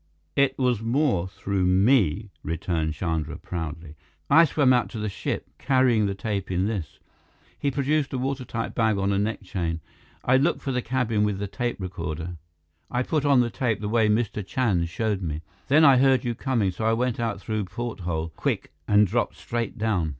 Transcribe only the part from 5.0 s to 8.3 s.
ship, carrying the tape in this." He produced a